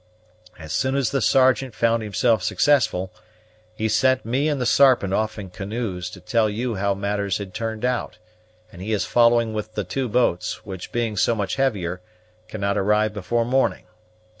As 0.57 0.73
soon 0.73 0.95
as 0.95 1.11
the 1.11 1.21
Sergeant 1.21 1.75
found 1.75 2.01
himself 2.01 2.41
successful, 2.41 3.13
he 3.75 3.87
sent 3.87 4.25
me 4.25 4.49
and 4.49 4.59
the 4.59 4.65
Sarpent 4.65 5.13
off 5.13 5.37
in 5.37 5.51
canoes 5.51 6.09
to 6.09 6.19
tell 6.19 6.49
you 6.49 6.73
how 6.73 6.95
matters 6.95 7.37
had 7.37 7.53
turned 7.53 7.85
out, 7.85 8.17
and 8.71 8.81
he 8.81 8.93
is 8.93 9.05
following 9.05 9.53
with 9.53 9.75
the 9.75 9.83
two 9.83 10.09
boats, 10.09 10.65
which, 10.65 10.91
being 10.91 11.15
so 11.17 11.35
much 11.35 11.57
heavier, 11.57 12.01
cannot 12.47 12.79
arrive 12.79 13.13
before 13.13 13.45
morning. 13.45 13.85